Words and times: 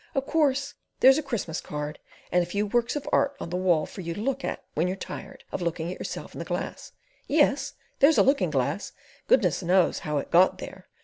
Of 0.15 0.25
course 0.25 0.73
there's 0.99 1.19
a 1.19 1.21
Christmas 1.21 1.61
card 1.61 1.99
and 2.31 2.41
a 2.41 2.45
few 2.47 2.65
works 2.65 2.95
of 2.95 3.07
art 3.11 3.35
on 3.39 3.51
the 3.51 3.55
walls 3.55 3.91
for 3.91 4.01
you 4.01 4.15
to 4.15 4.19
look 4.19 4.43
at 4.43 4.63
when 4.73 4.87
you're 4.87 4.97
tired 4.97 5.43
of 5.51 5.61
looking 5.61 5.91
at 5.91 5.99
yourself 5.99 6.33
in 6.33 6.39
the 6.39 6.43
glass. 6.43 6.93
Yes! 7.27 7.73
There's 7.99 8.17
a 8.17 8.23
looking 8.23 8.49
glass—goodness 8.49 9.61
knows 9.61 9.99
how 9.99 10.17
it 10.17 10.31
got 10.31 10.57
there! 10.57 10.87